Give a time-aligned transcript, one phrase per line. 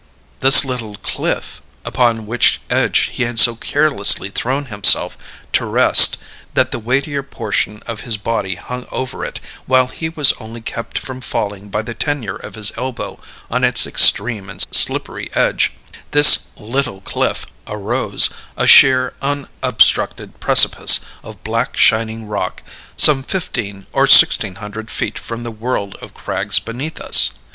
[0.39, 5.15] The "little cliff," upon whose edge he had so carelessly thrown himself
[5.53, 6.17] to rest
[6.55, 10.97] that the weightier portion of his body hung over it, while he was only kept
[10.97, 13.19] from falling by the tenure of his elbow
[13.51, 15.73] on its extreme and slippery edge
[16.09, 22.63] this "little cliff" arose, a sheer unobstructed precipice of black shining rock,
[22.97, 27.33] some fifteen or sixteen hundred feet from the world of crags beneath us.